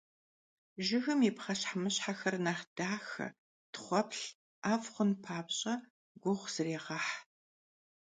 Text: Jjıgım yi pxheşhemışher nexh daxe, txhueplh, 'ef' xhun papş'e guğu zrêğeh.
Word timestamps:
Jjıgım 0.85 1.19
yi 1.25 1.31
pxheşhemışher 1.37 2.35
nexh 2.45 2.63
daxe, 2.77 3.27
txhueplh, 3.73 4.25
'ef' 4.63 4.89
xhun 4.93 5.11
papş'e 5.23 5.73
guğu 6.23 6.45
zrêğeh. 6.53 7.09